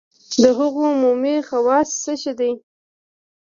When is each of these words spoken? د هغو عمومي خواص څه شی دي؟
د 0.41 0.43
هغو 0.59 0.83
عمومي 0.93 1.35
خواص 1.47 1.89
څه 2.03 2.13
شی 2.21 2.33
دي؟ 2.39 2.51